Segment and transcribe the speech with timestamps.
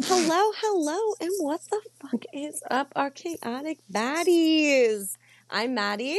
[0.00, 5.16] Hello, hello, and what the fuck is up, our chaotic baddies?
[5.50, 6.18] I'm Maddie,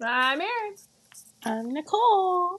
[0.00, 0.76] I'm Erin.
[1.44, 2.58] I'm Nicolle.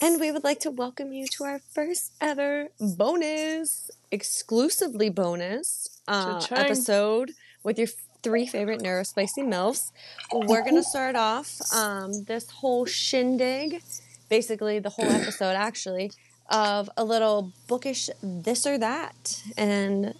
[0.00, 6.40] and we would like to welcome you to our first ever bonus, exclusively bonus uh,
[6.40, 6.58] Cha-ching.
[6.58, 7.30] episode
[7.62, 7.88] with your
[8.22, 9.92] three favorite neurospicy milfs.
[10.32, 13.82] We're gonna start off um, this whole shindig,
[14.28, 16.10] basically the whole episode, actually,
[16.50, 20.14] of a little bookish this or that, and.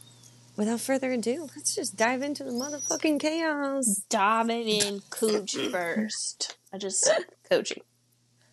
[0.56, 4.02] Without further ado, let's just dive into the motherfucking chaos.
[4.10, 6.58] Diving in cooch first.
[6.70, 7.80] I just said coochie.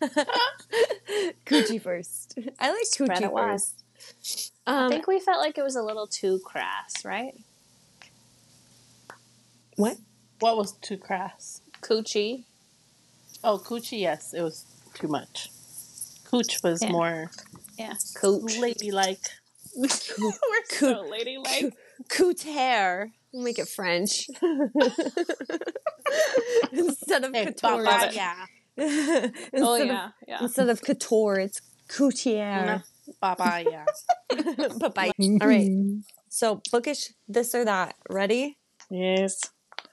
[1.44, 2.38] Coochie first.
[2.58, 3.50] I like Spread coochie it wide.
[3.50, 4.52] first.
[4.66, 7.34] I Um, think we felt like it was a little too crass, right?
[9.76, 9.98] what?
[10.40, 11.60] What was too crass?
[11.82, 12.44] Coochie.
[13.44, 14.64] Oh, coochie, yes, it was
[14.94, 15.50] too much.
[16.24, 16.90] Cooch was Yeah.
[16.92, 17.30] more
[17.78, 17.94] Yeah.
[18.16, 18.58] Cooch.
[18.58, 19.20] ladylike.
[19.76, 21.74] We're so ladylike.
[22.08, 23.12] Coot hair.
[23.32, 24.28] We'll make it French.
[26.72, 27.84] Instead of Hey, couture.
[27.84, 28.34] Baba, yeah.
[28.80, 30.38] Oh, instead Oh Of, yeah, yeah.
[30.42, 32.82] Instead of couture, it's coutiere.
[33.20, 33.84] Baba, yeah.
[34.78, 35.10] Bye bye.
[35.18, 35.68] All right.
[35.68, 35.98] Mm-hmm.
[36.28, 37.94] So bookish this or that.
[38.08, 38.56] Ready?
[38.90, 39.40] Yes.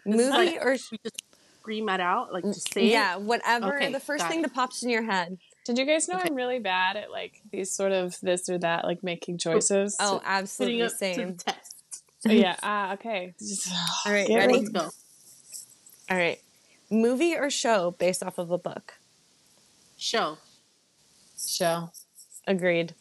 [0.05, 1.23] Movie like- or We just
[1.61, 3.75] scream it out, like just mm, say yeah, whatever.
[3.75, 4.43] Okay, the first thing it.
[4.43, 5.37] that pops in your head.
[5.65, 6.29] Did you guys know Okay.
[6.29, 9.97] I'm really bad at like these sort of this or that, like making choices?
[9.99, 10.21] Oh, it.
[10.25, 11.35] Absolutely up to the same.
[11.35, 12.03] test.
[12.23, 12.55] yeah.
[12.63, 13.33] Ah, okay.
[14.05, 14.53] All right, Get ready?
[14.53, 14.59] ready.
[14.59, 14.89] Let's go.
[16.11, 16.39] All right.
[16.91, 18.93] Movie or show based off of a book.
[19.97, 20.37] Show.
[21.43, 21.89] Show.
[22.47, 22.93] Agreed.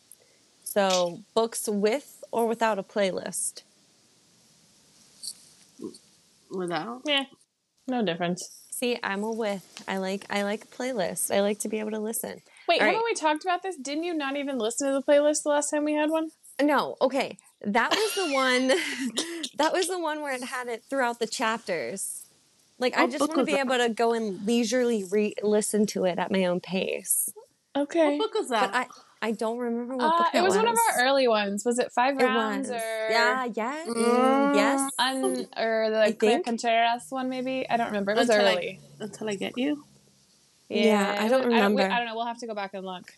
[0.62, 3.62] So, books with or without a playlist?
[6.50, 7.02] Without.
[7.04, 7.24] Yeah.
[7.86, 8.63] No difference.
[8.76, 9.84] See, I'm a with.
[9.86, 11.32] I like I like a playlist.
[11.32, 12.42] I like to be able to listen.
[12.68, 13.04] Wait, All haven't right.
[13.08, 13.76] we talked about this?
[13.76, 16.30] Didn't you not even listen to the playlist the last time we had one?
[16.60, 17.38] No, okay.
[17.62, 18.68] That was the one
[19.58, 22.26] that was the one where it had it throughout the chapters.
[22.80, 23.66] Like I just want to be that?
[23.66, 27.32] able to go and leisurely re- listen to it at my own pace.
[27.76, 28.18] Okay.
[28.18, 28.74] What book was But that?
[28.74, 28.86] I
[29.26, 31.64] I don't remember what Uh, book it was, one of our early ones.
[31.64, 32.76] Was it Five It Rounds was.
[32.80, 33.84] or Yeah, yeah.
[33.86, 34.54] Mm.
[34.54, 34.90] yes.
[34.98, 36.44] Un, or the I Claire think.
[36.44, 37.28] Contreras one?
[37.30, 38.12] Maybe I don't remember.
[38.12, 38.80] It was Until I- early.
[39.00, 39.84] Until I get you.
[40.68, 41.82] Yeah, I don't I don't, remember.
[41.82, 42.14] I don't know.
[42.16, 43.14] We'll have to go back and look.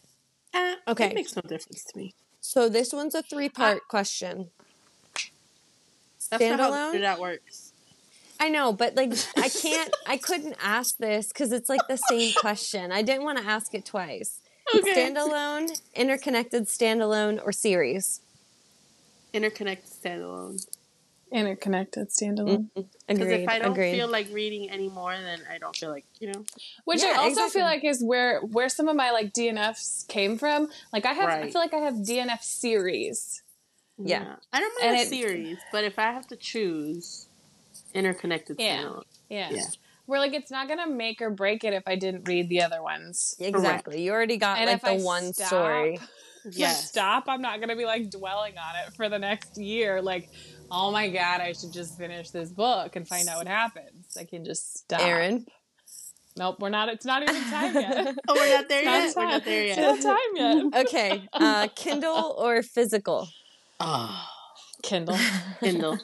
[0.55, 1.07] Eh, Okay.
[1.11, 2.15] It makes no difference to me.
[2.41, 4.51] So this one's a three-part question.
[6.31, 7.01] That's not how Standalone?
[7.01, 7.73] that works.
[8.39, 12.33] I know, but like I can't I couldn't ask this cuz it's like the same
[12.35, 12.93] question.
[12.93, 14.41] I didn't want to ask it twice.
[14.75, 15.11] Okay.
[15.11, 18.21] Standalone, interconnected standalone or series?
[19.33, 20.67] Interconnected standalone.
[21.33, 22.69] Interconnected standalone.
[22.77, 22.81] Mm-hmm.
[23.09, 23.43] Because Agreed.
[23.43, 23.93] if I don't agreed.
[23.97, 26.45] feel like reading anymore, then I don't feel like, you know.
[26.85, 27.61] Which Yeah, I also exactly.
[27.61, 30.69] feel like is where where some of my like DNFs came from.
[30.93, 33.43] Like I have, I feel like I have DNF series.
[33.99, 34.37] Yeah.
[34.53, 37.27] I don't And mind a it- series, but if I have to choose
[37.95, 38.83] interconnected Yeah.
[38.83, 39.03] standalone.
[39.29, 39.51] Yeah.
[39.53, 39.63] Yeah.
[40.07, 42.83] Where like it's not gonna make or break it if I didn't read the other
[42.83, 43.37] ones.
[43.39, 44.03] exactly.
[44.03, 45.99] You already got And like the I one stop- story.
[46.47, 46.89] Like, Yes.
[46.89, 47.25] stop.
[47.27, 50.01] I'm not gonna be like dwelling on it for the next year.
[50.01, 50.31] Like,
[50.71, 54.17] oh my god, I should just finish this book and find out what happens.
[54.17, 55.01] I can just stop.
[55.01, 55.45] Erin.
[56.37, 56.89] Nope, we're not.
[56.89, 58.17] It's not even time yet.
[58.29, 59.17] Oh, we're not there Not yet.
[59.17, 59.79] We're not there yet.
[59.79, 60.05] It's yet.
[60.05, 60.87] not time yet.
[60.87, 61.29] Okay.
[61.33, 63.27] Uh Kindle or physical?
[63.81, 64.29] Oh,
[64.85, 65.19] Kindle.
[65.59, 65.99] Kindle.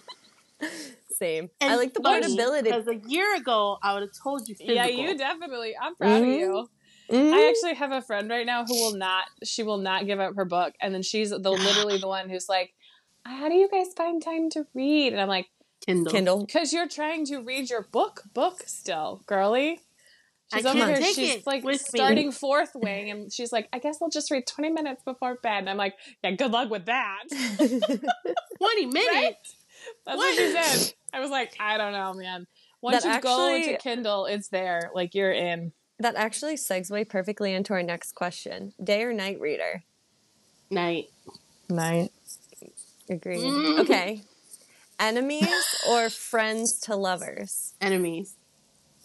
[1.17, 1.50] Same.
[1.61, 2.71] I like the portability.
[2.71, 4.75] Because a year ago, I would have told you physical.
[4.75, 5.75] Yeah, you definitely.
[5.81, 6.34] I'm proud Mhm.
[6.34, 6.69] of you.
[7.11, 7.33] Mhm.
[7.33, 9.25] I actually have a friend right now who will not.
[9.45, 12.49] She will not give up her book, and then she's the literally the one who's
[12.49, 12.72] like,
[13.25, 15.49] "How do you guys find time to read?" And I'm like,
[15.84, 16.12] Kindle.
[16.12, 16.47] Kindle.
[16.47, 19.81] "Because you're trying to read your book, book still, girly."
[20.53, 21.01] She's I over can't here.
[21.01, 21.99] take She's like with me.
[21.99, 25.59] starting fourth wing, and she's like, "I guess I'll just read 20 minutes before bed."
[25.61, 29.56] And I'm like, "Yeah, good luck with that." 20 minutes.
[30.06, 30.95] That's what she said.
[31.12, 32.47] I was like, "I don't know, man."
[32.81, 34.91] Once That you go actually- to Kindle, it's there.
[34.95, 35.73] Like you're in.
[35.99, 38.73] that actually segue perfectly into our next question.
[38.83, 39.84] Day or night reader?
[40.69, 41.11] Night.
[41.69, 42.11] Night.
[43.09, 43.39] Agreed.
[43.41, 43.78] Mm.
[43.81, 44.22] Okay.
[44.98, 47.75] Enemies or friends to lovers?
[47.81, 48.34] Enemies.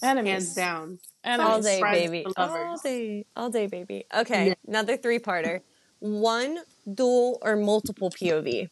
[0.01, 0.31] Enemies.
[0.31, 0.99] Hands down.
[1.23, 1.51] Enemies.
[1.53, 2.25] All day, friends baby.
[2.35, 3.25] All day.
[3.35, 4.05] All day, baby.
[4.15, 4.47] Okay.
[4.47, 4.53] Yeah.
[4.67, 5.61] Another three parter.
[5.99, 6.59] One,
[6.91, 8.69] dual, or multiple POV?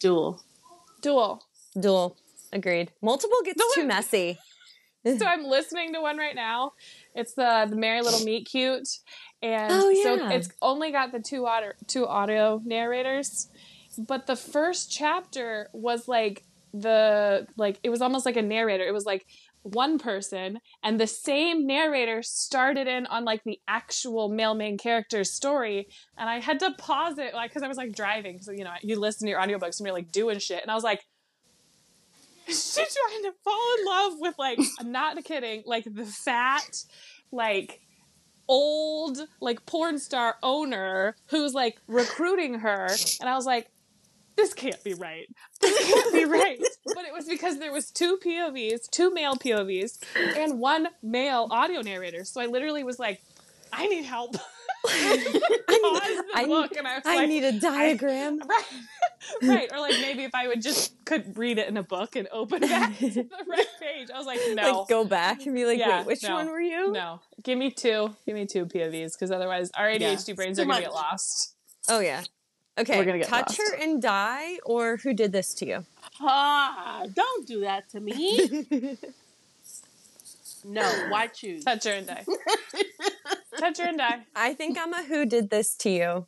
[0.00, 0.42] Dual.
[1.00, 1.42] Dual.
[1.78, 2.16] Dual.
[2.54, 2.92] Agreed.
[3.02, 3.88] Multiple gets No, too wait.
[3.88, 4.38] messy.
[5.18, 6.72] so I'm listening to one right now.
[7.14, 8.88] It's the the Merry Little Meet Cute,
[9.42, 13.48] and Oh, so it's only got the two audio two audio narrators,
[13.98, 18.84] but the first chapter was like the like it was almost like a narrator.
[18.84, 19.26] It was like
[19.62, 25.32] one person and the same narrator started in on like the actual male main character's
[25.32, 28.62] story and i had to pause it like because i was like driving so you
[28.62, 31.02] know you listen to your audiobooks and you're like doing shit and i was like
[32.46, 36.84] she's trying to fall in love with like i'm not kidding like the fat
[37.32, 37.80] like
[38.48, 42.88] old like porn star owner who's like recruiting her.
[43.20, 43.70] And i was like
[44.36, 45.28] this can't be right.
[45.60, 46.60] This can't be right.
[46.92, 49.98] But it was because there was two povs two male povs
[50.36, 52.24] and one male audio narrator.
[52.24, 53.22] So i literally was like
[53.72, 54.36] i need help
[54.86, 58.38] I paused book need- and I was I like, need a diagram.
[58.40, 58.64] Right.
[59.42, 59.72] right.
[59.72, 62.60] Or like maybe if I would just could read it in a book and open
[62.60, 64.08] back to the right page.
[64.14, 64.80] I was like, no.
[64.80, 66.92] Like go back and be like, Yeah, wait, which no, one were you?
[66.92, 67.20] no.
[67.42, 68.14] Give me two.
[68.26, 70.82] Give me two POVs because otherwise our ADHD Yeah, brains too are gonna much.
[70.84, 71.54] get lost.
[71.88, 72.22] Oh yeah.
[72.78, 72.98] Okay.
[72.98, 73.60] We're gonna get touch lost.
[73.70, 75.84] her and die, or who did this to you?
[76.20, 78.66] Ah, don't do that to me.
[80.64, 81.64] no, why choose?
[81.64, 82.24] Touch her and die.
[83.58, 84.20] Touch her and die.
[84.34, 86.26] I think I'm a who did this to you.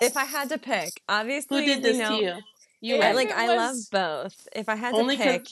[0.00, 2.34] If I had to pick, obviously, Who did this you know, to you?
[2.80, 4.48] You I, like I love both.
[4.54, 5.46] If I had to pick,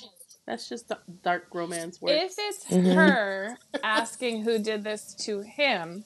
[0.47, 2.13] that's just the dark romance work.
[2.13, 2.95] If it's Mhm.
[2.95, 6.05] her asking who did this to him,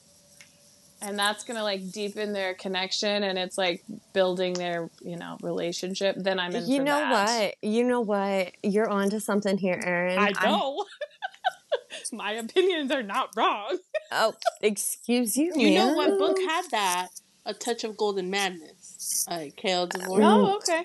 [1.02, 3.82] and that's gonna like deepen their connection and it's like
[4.12, 7.41] building their, you know, relationship, then I'm in you for know that.
[7.41, 7.55] what?
[7.62, 8.52] You know what?
[8.62, 10.19] You're onto something here, Erin.
[10.19, 10.85] I know.
[12.12, 13.79] My opinions are not wrong.
[14.12, 15.52] oh, excuse you.
[15.55, 15.97] you know ma'am.
[15.97, 17.08] what book had that?
[17.46, 19.26] A Touch of Golden Madness.
[19.29, 20.23] Uh, Kale DeVore.
[20.23, 20.85] Oh, okay.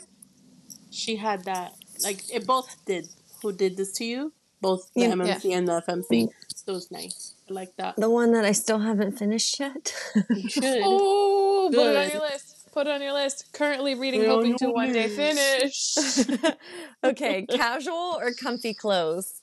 [0.92, 1.74] She had that.
[2.04, 3.08] Like, it both did.
[3.42, 4.34] Who did this to you?
[4.62, 5.12] Both the Yeah.
[5.12, 6.30] MMC and the FMC.
[6.66, 7.36] So it was nice.
[7.48, 7.96] I like that.
[7.96, 9.94] The one that I still haven't finished yet.
[10.32, 10.82] You should.
[10.84, 12.72] Oh, put it on your list.
[12.74, 13.54] Put it on your list.
[13.54, 15.96] Currently reading, Put it on hoping to your one day finish.
[17.04, 19.42] okay, casual or comfy clothes?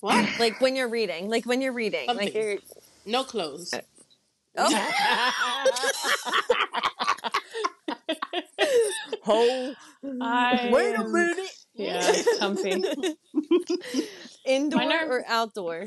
[0.00, 0.28] What?
[0.38, 2.58] Like when you're reading, like when you're reading, like you're.
[3.06, 3.72] No clothes.
[3.72, 3.80] Uh,
[9.26, 10.18] oh, oh.
[10.20, 11.50] I Wait a minute.
[11.74, 12.82] Yeah, comfy.
[14.46, 15.86] Indoor are- or outdoor?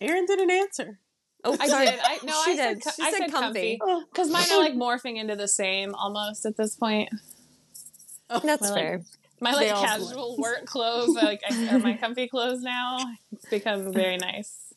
[0.00, 0.98] Erin didn't answer.
[1.44, 1.86] Oh, I sorry.
[1.86, 2.00] did.
[2.02, 2.84] I no, she I said, did.
[2.84, 5.94] co- She I said said comfy Oh, because mine are like morphing into the same
[5.94, 7.08] almost at this point.
[8.30, 9.02] Oh, That's I like- fair.
[9.40, 12.98] My like casual work clothes, are, like I- are my comfy clothes now,
[13.32, 14.72] It's become very nice.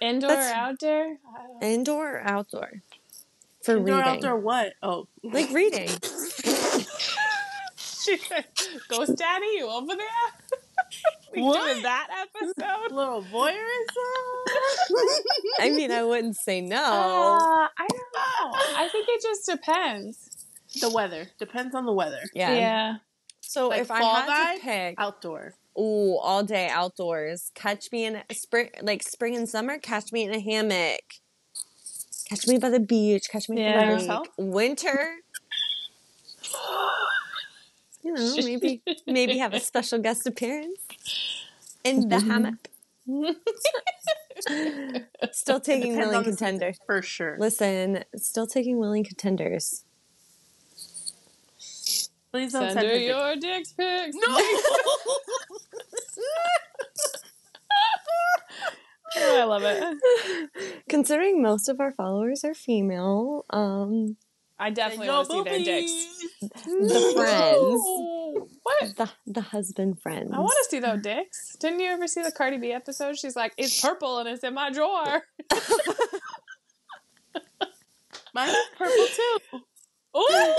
[0.00, 1.02] Indoor or outdoor?
[1.02, 1.66] I don't know.
[1.68, 2.82] Indoor or outdoor?
[3.62, 4.10] For Indoor, reading.
[4.12, 4.72] outdoor, what?
[4.82, 5.88] Oh, Like reading.
[8.04, 8.44] She said,
[8.88, 10.06] "Ghost Daddy, you over there?"
[11.34, 11.70] we What?
[11.72, 12.92] doing that episode?
[12.92, 14.44] little voyeurism.
[15.60, 16.76] I mean, I wouldn't say no.
[16.76, 18.58] Uh, I don't know.
[18.76, 20.46] I think it just depends.
[20.80, 22.20] the weather depends on the weather.
[22.34, 22.52] yeah.
[22.54, 22.94] Yeah.
[23.40, 24.54] So Like if I fall had guy?
[24.56, 25.54] to pick, Outdoor.
[25.78, 27.50] ooh, all day outdoors.
[27.54, 29.78] Catch me in spring, like spring and summer.
[29.78, 31.02] Catch me in a hammock.
[32.28, 33.28] Catch me by the beach.
[33.30, 33.80] Catch me Yeah.
[33.80, 34.26] by By yourself?
[34.38, 35.16] Winter.
[38.04, 40.78] You know, maybe maybe have a special guest appearance
[41.84, 42.68] in the hammock.
[45.32, 46.78] Still taking Depends willing on the season, contenders.
[46.86, 47.36] For sure.
[47.38, 49.84] Listen, still taking willing contenders.
[52.32, 54.16] Please don't Send send her her your dick pics.
[54.16, 54.40] No.
[59.16, 60.80] Oh, I love it.
[60.88, 64.16] Considering most of our followers are female, um,
[64.58, 66.24] I definitely want to see their dicks.
[66.40, 68.96] the friends, Ooh, What?
[68.96, 70.30] the the husband friends.
[70.32, 71.56] I want to see those dicks.
[71.58, 73.18] Didn't you ever see the Cardi B episode?
[73.18, 75.22] She's like, "It's purple and it's in my drawer."
[78.34, 79.38] Mine's purple too.
[80.16, 80.54] Ooh,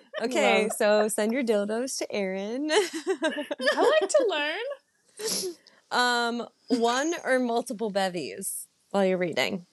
[0.22, 0.72] Okay, Love.
[0.76, 2.68] so send your dildos to Erin.
[2.72, 5.54] I like to learn.
[5.92, 6.46] um,
[6.80, 9.66] one or multiple bevies while you're reading.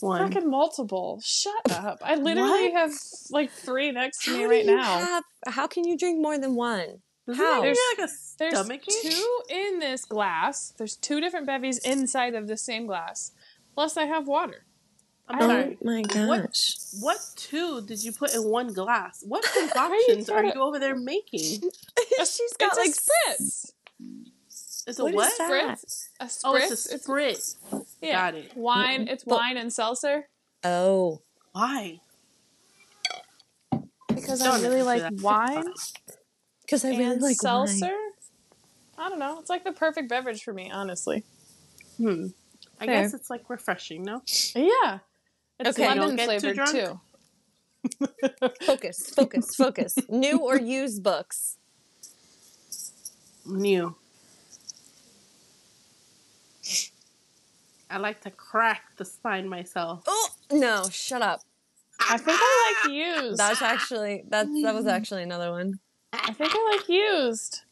[0.00, 0.30] One.
[0.32, 1.20] Fucking multiple.
[1.24, 1.98] Shut up.
[2.04, 2.72] I literally What?
[2.74, 2.92] have
[3.30, 4.82] like three next to me right now.
[4.98, 5.24] have?
[5.48, 7.00] How can you drink more than one?
[7.26, 7.62] Doesn't How?
[7.62, 9.12] that give like a There's stomach ache?
[9.12, 10.72] two in this glass.
[10.78, 13.32] There's two different bevies inside of the same glass.
[13.74, 14.64] Plus, I have water.
[15.28, 15.78] I'm Oh sorry.
[15.82, 16.76] my What- gosh!
[17.00, 19.24] What two did you put in one glass?
[19.26, 21.62] What concoctions are gotta- you over there making?
[22.18, 23.72] She's got it's like a spritz.
[24.86, 25.38] It's a What is what?
[25.38, 25.78] that?
[25.78, 26.08] Spritz.
[26.20, 26.40] A spritz.
[26.44, 27.56] Oh, it's a spritz.
[28.00, 28.30] yeah.
[28.30, 28.56] Got it.
[28.56, 29.08] Wine.
[29.08, 30.28] It's But- wine and seltzer.
[30.64, 32.00] Oh, Why?
[34.08, 35.20] Because Don't I really like that.
[35.20, 35.64] wine
[36.62, 37.86] because I really and like seltzer.
[37.86, 37.92] wine.
[38.98, 39.38] I don't know.
[39.40, 41.22] It's like the perfect beverage for me, honestly.
[41.98, 42.28] Hmm.
[42.80, 43.02] I Fair.
[43.02, 44.22] guess it's like refreshing, no?
[44.54, 44.98] Yeah.
[45.60, 45.86] It's Okay.
[45.88, 46.70] lemon Don't get too flavored drunk.
[46.70, 47.00] too.
[48.66, 49.94] Focus, focus, focus.
[50.08, 51.56] New or used books?
[53.46, 53.94] New.
[57.90, 60.02] I like to crack the spine myself.
[60.06, 60.84] Oh no!
[60.90, 61.40] Shut up.
[62.10, 63.38] I think I like used.
[63.38, 64.46] That's actually that.
[64.62, 65.78] That was actually another one.
[66.12, 67.62] I think I like used.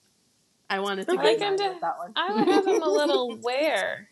[0.71, 2.12] I wanted to I get like him to- that one.
[2.16, 4.09] I would have him a little wear.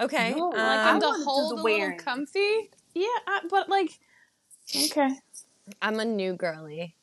[0.00, 0.34] Okay.
[0.34, 2.70] No, um, Like I'm to hold the a little comfy.
[2.94, 3.90] Yeah, I, but like.
[4.74, 5.10] Okay.
[5.80, 6.96] I'm a new girly.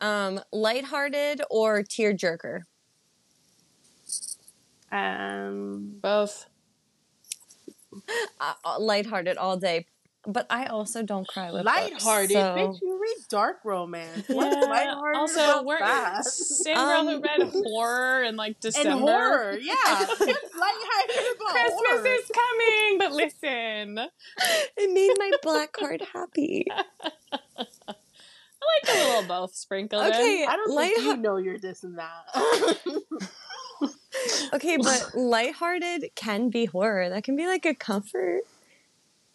[0.00, 2.62] Um, lighthearted or tearjerker?
[4.92, 6.46] Um, Both.
[8.40, 9.86] Uh, lighthearted all day.
[10.24, 12.78] But I also don't cry with books, lighthearted, so- bitch.
[12.80, 14.28] You read dark romance.
[14.28, 14.70] What's Yeah.
[14.70, 16.24] lighthearted Also, about we're that?
[16.24, 18.90] same girl who Um, read horror in like December.
[18.90, 19.74] And horror, yeah.
[19.98, 22.06] What's lighthearted about Christmas horror?
[22.06, 23.98] is coming, but listen,
[24.76, 26.66] It made my black heart happy.
[26.70, 27.64] I
[28.86, 30.48] like a little both sprinkled Okay, in.
[30.48, 32.78] I don't light- think you know you're this and that.
[34.52, 37.08] Okay, but lighthearted can be horror.
[37.08, 38.42] That can be like a comfort.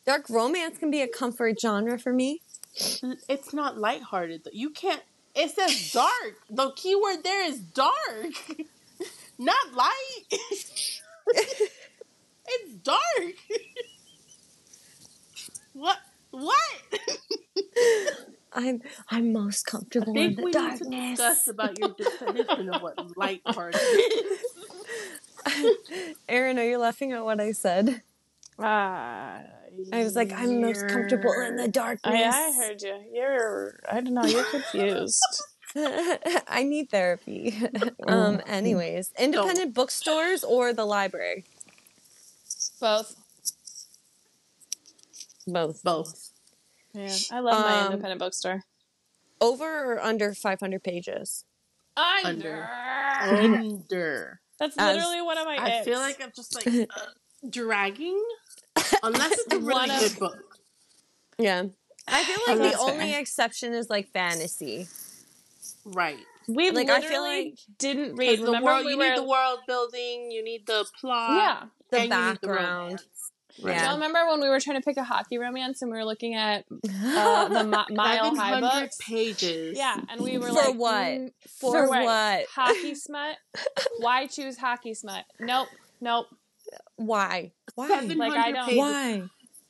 [0.05, 2.41] Dark romance can be a comfort genre for me.
[3.27, 4.43] it's not lighthearted.
[4.45, 4.51] though.
[4.53, 5.01] You can't.
[5.35, 6.37] It says dark.
[6.49, 8.33] The key word there is dark,
[9.37, 10.23] not light.
[11.27, 13.35] it's dark.
[15.73, 15.97] what?
[16.31, 16.55] What?
[18.53, 21.17] I'm I'm most I comfortable in the we need to darkness.
[21.19, 24.39] discuss about your definition of what lighthearted is.
[26.29, 28.01] Erin, are you laughing at what I said?
[28.59, 29.41] Ah,
[29.93, 32.33] I was like, I'm most comfortable in the darkness.
[32.35, 32.95] I, I heard you.
[33.13, 33.79] You're.
[33.89, 34.25] I don't know.
[34.25, 35.21] You're confused.
[35.75, 37.55] I need therapy.
[38.07, 38.41] um.
[38.47, 41.45] Anyways, independent bookstores or the library?
[42.81, 43.15] Both.
[45.45, 45.83] Both.
[45.83, 46.31] Both.
[46.93, 48.63] Yeah, I love my Um, independent bookstore.
[49.39, 51.45] Over or under 500 pages?
[51.95, 52.67] Under.
[53.21, 54.41] Under.
[54.59, 55.57] That's As- literally one of my.
[55.59, 56.85] I feel like I'm just like uh,
[57.49, 58.21] dragging,
[59.03, 60.37] unless it's a really One of- good book.
[61.37, 61.63] Yeah.
[62.07, 62.93] I feel like That's the fair.
[62.93, 64.87] only exception is like fantasy.
[65.85, 66.17] Right.
[66.47, 68.39] we like, I literally feel like- didn't read.
[68.39, 69.09] The Remember world, we you were.
[69.09, 71.31] need the world building, you need the plot,
[71.91, 71.99] yeah.
[72.03, 72.99] The background.
[72.99, 73.03] the
[73.57, 73.65] background.
[73.65, 73.81] romance.
[73.81, 73.85] Yeah.
[73.89, 76.35] Y'all remember when we were trying to pick a hockey romance and we were looking
[76.35, 78.97] at uh, the mi- Mile High 700 books?
[79.01, 79.77] pages.
[79.77, 81.07] Yeah, and we were like For like, what?
[81.07, 82.03] mm, For what?
[82.03, 82.45] what?
[82.53, 83.37] Hockey smut.
[83.99, 85.25] Why choose hockey smut?
[85.39, 85.67] Nope,
[86.01, 86.27] nope.
[86.95, 87.51] Why?
[87.75, 87.87] Why?
[87.87, 88.77] Like, I don't- pages.
[88.79, 89.23] Why?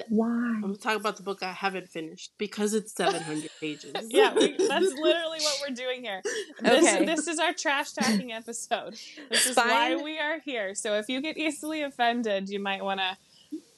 [0.10, 0.28] Why?
[0.28, 3.94] I'm gonna talk about the book I haven't finished because it's 700 pages.
[4.10, 6.22] Yeah, we, that's literally what we're doing here.
[6.62, 7.04] This, Okay.
[7.04, 8.96] this is our trash talking episode.
[9.32, 10.76] This is why we are here.
[10.76, 13.18] So if you get easily offended, you might want to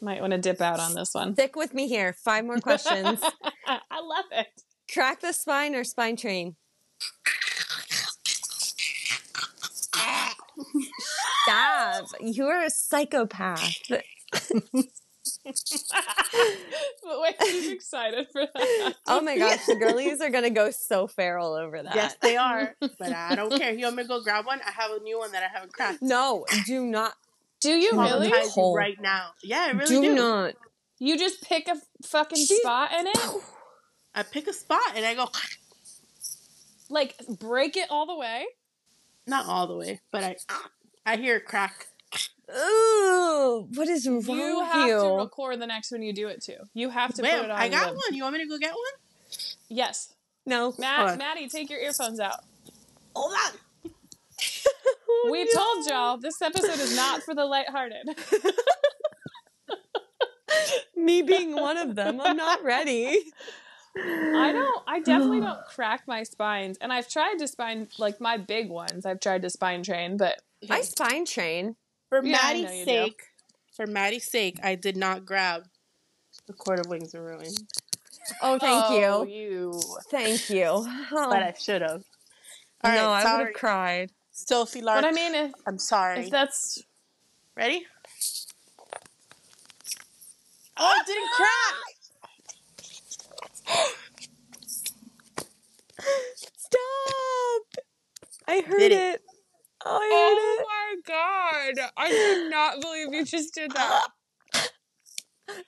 [0.02, 1.34] might want to dip out on this one.
[1.34, 2.14] Stick with me here.
[2.14, 3.22] Five more questions.
[3.68, 4.48] I love it.
[4.92, 6.56] Crack the spine or spine train?
[11.44, 12.06] Stop.
[12.20, 13.74] You're a psychopath.
[17.04, 18.96] but wait, she's excited for that.
[19.08, 21.96] Oh my gosh, the girlies are gonna go so feral over that.
[21.96, 22.76] Yes, they are.
[22.80, 23.74] But I don't care.
[23.74, 24.60] You want me to go grab one?
[24.66, 26.02] I have a new one that I haven't cracked.
[26.02, 27.14] No, do not.
[27.62, 28.30] Do you really?
[28.32, 28.74] Tyler.
[28.74, 29.32] Right now.
[29.44, 30.16] Yeah, I really do, do.
[30.16, 30.54] not.
[31.00, 31.76] You just pick a
[32.06, 33.18] fucking She's- spot in it,
[34.16, 35.28] I pick a spot and I go
[36.90, 38.46] like break it all the way.
[39.28, 40.36] not all the way, but I
[41.06, 41.88] I hear a crack.
[42.56, 45.00] Ooh, what is wrong You with have you?
[45.00, 46.58] to record the next one you do it to.
[46.74, 47.52] You have to put it on.
[47.52, 48.14] I got one.
[48.14, 49.38] You want me to go get one?
[49.70, 50.14] Yes,
[50.48, 50.74] no.
[50.80, 52.40] Matt, Maddie, take your earphones out.
[53.16, 53.60] Hold on.
[55.26, 58.08] Oh, we told y'all this episode is not for the lighthearted.
[60.96, 63.18] Me being one of them, I'm not ready.
[63.98, 64.84] I don't.
[64.88, 69.06] I definitely don't crack my spines, and I've tried to spine like my big ones.
[69.06, 71.76] I've tried to spine train, but I spine train.
[72.10, 72.92] For Yeah, Maddie's you do.
[72.92, 73.22] sake,
[73.76, 75.68] for Maddie's sake, I did not grab
[76.48, 77.54] the Court of Wings and Ruin,
[78.42, 79.32] Oh, thank Oh, you.
[79.32, 79.82] You.
[80.10, 80.66] Thank you.
[80.68, 82.04] Oh, but um, I should have.
[82.84, 84.12] All right, no, I would have cried.
[84.48, 85.02] Sophie Lark.
[85.02, 86.20] But I mean, if I'm sorry.
[86.22, 86.84] if that's
[87.60, 87.86] Ready?
[90.78, 91.76] Oh, it didn't crack.
[96.56, 97.86] Stop!
[98.48, 99.16] I heard Did it.
[99.16, 99.22] it.
[99.86, 101.92] Oh, I my god!
[101.98, 104.08] I did not believe you just did that.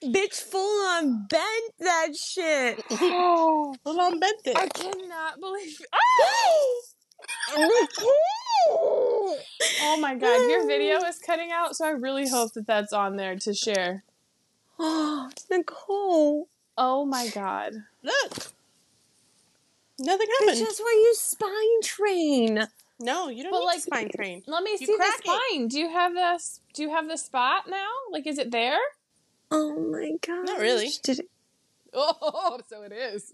[0.03, 2.81] Bitch, full on bent that shit.
[2.91, 4.55] oh, Hold on, bent it.
[4.55, 5.77] I cannot believe.
[7.53, 8.21] Oh
[8.70, 13.15] Oh my god, your video is cutting out, so I really hope that that's on
[13.18, 14.03] there to share.
[14.80, 16.46] Oh, Nicolle.
[16.77, 17.74] Oh my god.
[18.03, 18.34] Look.
[20.00, 20.65] Nothing happened.
[20.65, 22.68] that's why you spine train.
[23.00, 24.44] No, you don't But, need like- spine train.
[24.48, 25.25] Let me You see the crack it.
[25.25, 25.68] spine.
[25.68, 26.62] Do you have this?
[26.74, 27.88] Do you have the spot now?
[28.12, 28.80] Like, is it there?
[29.51, 30.46] Oh my god.
[30.48, 30.89] Not really.
[31.03, 31.30] Did it,
[31.94, 33.34] Oh, so it is.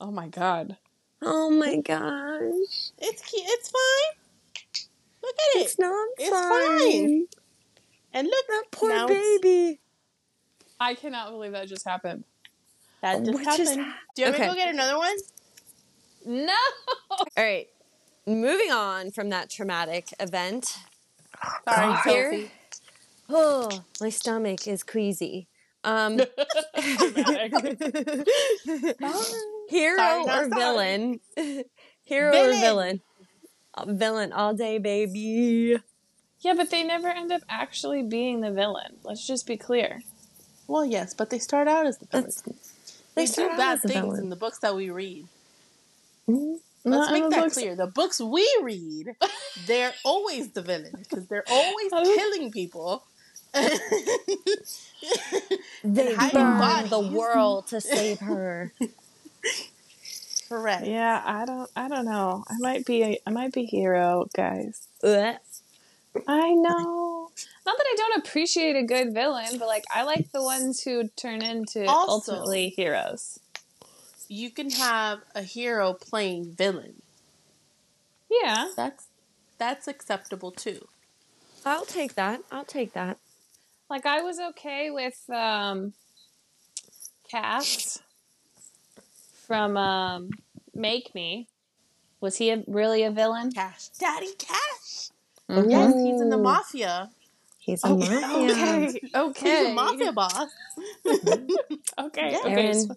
[0.00, 0.76] Oh my god.
[1.22, 2.92] oh my gosh.
[2.98, 3.44] It's cute.
[3.46, 4.20] It's fine.
[5.26, 5.64] Look at it.
[5.64, 6.78] It's not It's fine.
[6.78, 7.26] fine.
[8.12, 9.80] And look, That poor now baby.
[10.78, 12.24] I cannot believe that just happened.
[13.02, 13.86] that just What just happened.
[13.86, 14.44] hap- Do you want Okay.
[14.46, 15.16] Me to go get another one?
[16.26, 16.54] No.
[17.10, 17.68] All right.
[18.26, 20.76] Moving on from that traumatic event.
[21.68, 22.32] Sorry, Here.
[22.32, 22.50] Sophie.
[23.28, 23.68] Oh,
[24.00, 25.48] my stomach is queasy.
[25.84, 26.18] Um,
[29.68, 30.48] hero Sorry, or sorry.
[30.50, 31.20] villain?
[32.04, 33.00] hero or Villain.
[33.86, 34.32] Villain?
[34.32, 35.76] All day, baby.
[36.40, 38.96] Yeah, but they never end up actually being the villain.
[39.02, 40.02] Let's just be clear.
[40.68, 42.42] Well, yes, but they start out as the villains.
[42.42, 42.72] That's,
[43.14, 44.20] They, they do start out bad as the things villain.
[44.24, 45.26] in the books that we read.
[46.28, 46.58] Mhm.
[46.84, 47.74] Let's Not make that books- clear.
[47.74, 49.16] The books we read,
[49.66, 52.14] they're always the villain because they're always Oh.
[52.16, 53.04] killing people.
[55.84, 58.72] They hiding burn the world to save her.
[60.48, 60.86] Correct.
[60.86, 61.70] Yeah, I don't.
[61.74, 62.44] I don't know.
[62.48, 63.02] I might be.
[63.02, 64.86] A, I might be hero, guys.
[65.02, 65.36] Ugh.
[66.26, 67.30] I know.
[67.66, 71.08] Not that I don't appreciate a good villain, but like I like the ones who
[71.08, 73.38] turn into Also- ultimately heroes.
[74.28, 77.02] You can have a hero playing villain.
[78.30, 78.70] Yeah.
[78.76, 79.06] That's
[79.58, 80.86] that's acceptable too.
[81.64, 82.40] I'll take that.
[82.50, 83.18] I'll take that.
[83.90, 85.92] Like I was okay with um
[87.30, 88.00] Cass
[89.46, 90.30] from um
[90.74, 91.48] Make Me.
[92.20, 93.52] Was he a, really a villain?
[93.52, 95.10] Cash, Daddy Cash.
[95.50, 95.70] Mhm.
[95.70, 97.10] Yes, he's in the mafia.
[97.58, 98.20] He's a Oh, mafia.
[98.52, 99.00] Okay.
[99.14, 99.58] Okay.
[99.64, 100.50] He's a mafia boss.
[101.98, 102.30] Okay.
[102.32, 102.38] Yeah.
[102.44, 102.52] Okay.
[102.52, 102.96] Erin.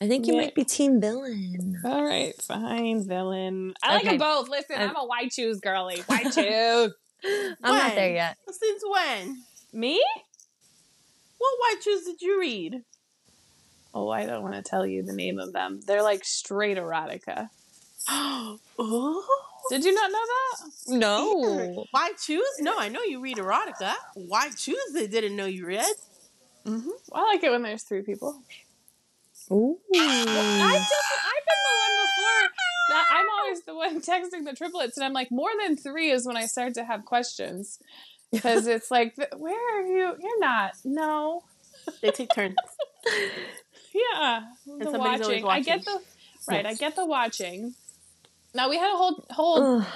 [0.00, 0.40] I think you Yeah.
[0.42, 1.80] might be team villain.
[1.84, 3.74] All right, fine, villain.
[3.82, 4.16] I like Okay.
[4.16, 4.48] them both.
[4.48, 6.02] Listen, I- I'm a why choose girly.
[6.06, 6.92] Why choose.
[7.62, 8.36] I'm not there yet.
[8.50, 9.42] Since when?
[9.72, 10.02] Me?
[11.38, 12.82] What why choose did you read?
[13.98, 15.80] Oh, I don't want to tell you the name of them.
[15.84, 17.48] They're like straight erotica.
[18.08, 19.24] oh.
[19.70, 20.98] Did you not know that?
[20.98, 21.86] No.
[21.90, 22.48] Why choose?
[22.60, 23.94] No, I know you read erotica.
[24.14, 25.94] Why choose they didn't know you read.
[26.64, 26.90] Mm-hmm.
[27.12, 28.40] I like it when there's three people.
[29.50, 29.78] Ooh.
[29.94, 30.92] I just,
[31.26, 32.50] I've been the one before
[32.90, 36.24] that I'm always the one texting the triplets, and I'm like, more than three is
[36.24, 37.78] when I start to have questions.
[38.30, 40.14] Because it's like, where are you?
[40.20, 40.72] You're not.
[40.84, 41.44] No.
[42.02, 42.56] They take turns.
[43.94, 44.42] Yeah.
[44.66, 45.60] The somebody's always watching.
[45.72, 46.04] I get the, watching.
[46.48, 47.74] right, I get the watching.
[48.54, 49.86] Now, we had a whole, whole, Ugh.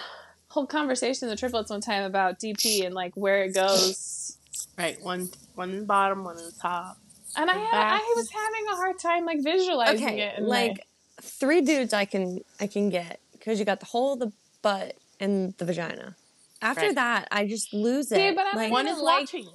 [0.49, 4.37] whole conversation in the triplets one time about DP and like where it goes.
[4.79, 6.99] right, one one in the bottom, one in the top.
[7.37, 10.43] And I, had, I was having a hard time like visualizing Okay, it.
[10.43, 10.87] like
[11.23, 15.55] three dudes I can I can get because you got the hole, the butt, and
[15.59, 16.17] the vagina.
[16.61, 16.95] After Right.
[16.95, 18.37] that, I just lose it.
[18.37, 19.49] but I'm like, One is like- watching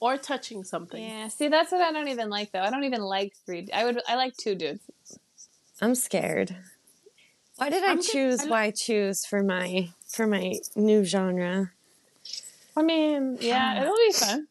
[0.00, 1.02] or touching something.
[1.02, 1.28] yeah.
[1.28, 2.62] See, that's what I don't even like though.
[2.62, 3.68] I don't even like three.
[3.72, 4.00] I would.
[4.08, 4.80] I like two dudes.
[5.80, 6.56] I'm scared.
[7.56, 8.40] Why did I I'm good- choose?
[8.42, 11.72] I why choose for my for my new genre?
[12.76, 14.46] I mean, yeah, it'll be fun.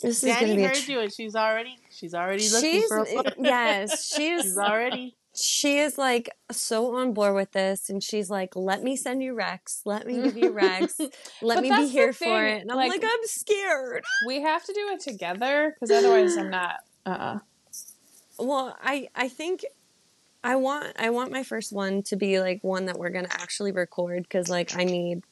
[0.00, 0.62] This is Danny gonna be.
[0.64, 3.34] A heard tr- you, and she's already she's already looking she's for a foot.
[3.38, 8.56] yes, she's She's already she is like so on board with this, and she's like,
[8.56, 9.82] "Let me send you Rex.
[9.84, 11.00] Let me give you Rex.
[11.42, 14.72] Let me be here for it." And I'm like- like, "I'm scared." We have to
[14.72, 16.76] do it together because otherwise, I'm not.
[17.06, 17.10] Uh.
[17.10, 17.38] uh
[18.38, 19.64] Well, I I think
[20.44, 23.72] I want I want my first one to be like one that we're gonna actually
[23.72, 25.22] record because like I need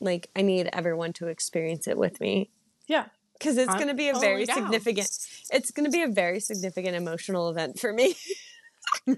[0.00, 2.50] like I need everyone to experience it with me
[2.88, 3.06] Yeah.
[3.38, 4.56] because it's I'm gonna be a very down.
[4.56, 5.08] significant.
[5.50, 8.14] It's gonna be a very significant emotional event for me,
[9.06, 9.16] and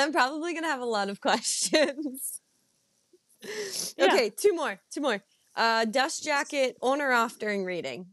[0.00, 2.40] I'm probably gonna have a lot of questions.
[3.96, 4.06] Yeah.
[4.06, 5.22] Okay, two more, two more.
[5.54, 8.06] Uh, dust jacket on or off during reading?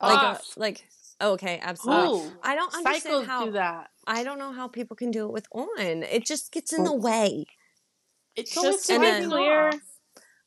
[0.00, 0.56] Like, uh, Off.
[0.56, 0.86] like
[1.20, 2.20] okay, absolutely.
[2.20, 3.90] Ooh, I don't understand Psychos how do that.
[4.06, 5.68] I don't know how people can do it with on.
[5.78, 7.46] It just gets in the way.
[8.36, 9.70] It's Just to be clear,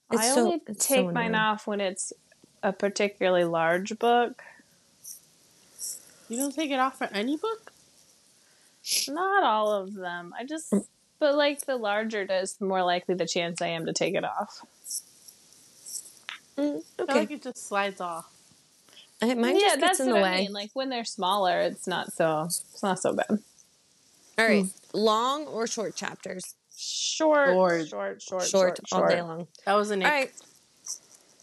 [0.09, 2.13] I so- only it's so take mine off when it's
[2.63, 4.41] a particularly large book.
[6.29, 7.72] You don't take it off for any book.
[9.09, 10.33] Not all of them.
[10.37, 10.73] I just,
[11.19, 14.15] but like the larger it is, the more likely the chance I am to take
[14.15, 14.61] it off.
[16.57, 18.29] Mm, I feel okay, like it just slides off.
[19.21, 20.37] Uh, mine yeah, just that's gets in what the I way.
[20.41, 20.53] mean.
[20.53, 23.39] Like when they're smaller, it's not so it's not so bad.
[24.37, 26.55] All right, long or short chapters?
[26.75, 27.87] Short, Short.
[27.87, 29.11] short, short, short, Short, all short.
[29.11, 29.47] day long.
[29.65, 30.31] That was an All right,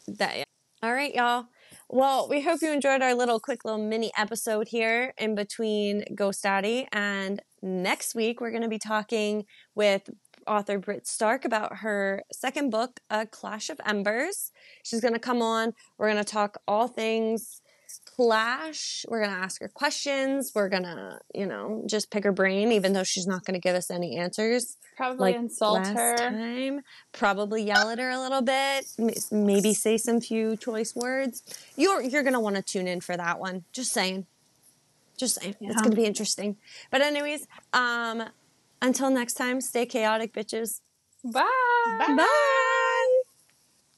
[0.09, 0.37] that.
[0.39, 0.45] Yeah.
[0.83, 1.47] All right, y'all.
[1.93, 6.45] Well, we hope you enjoyed our little quick little mini episode here in between Ghost
[6.45, 10.09] Daddy and next week we're going to be talking with
[10.47, 14.53] author Britt Stark about her second book, A Clash of Embers.
[14.85, 15.73] She's going to come on.
[15.99, 17.61] We're going to talk all things
[18.21, 19.07] Clash.
[19.09, 20.53] We're going to ask her questions.
[20.55, 23.61] We're going to, you know, just pick her brain, even though she's not going to
[23.61, 24.77] give us any answers.
[24.97, 26.17] Probably Like insult last her.
[26.17, 26.83] time.
[27.13, 28.85] Probably yell at her a little bit.
[29.31, 31.43] Maybe say some few choice words.
[31.77, 33.65] You're you're gonna want to tune in for that one.
[33.73, 34.27] Just saying.
[35.17, 35.57] Just saying.
[35.63, 36.57] It's gonna be interesting.
[36.91, 38.25] But anyways, um,
[38.83, 40.83] until next time, stay chaotic, bitches.
[41.25, 41.47] Bye.
[41.99, 42.77] Bye.